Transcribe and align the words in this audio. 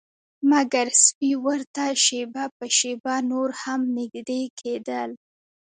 مګر 0.51 0.85
سپي 1.03 1.31
ورته 1.45 1.85
شیبه 2.05 2.43
په 2.57 2.65
شیبه 2.77 3.15
نور 3.31 3.49
هم 3.61 3.81
نږدې 3.97 4.41
کیدل 4.59 5.09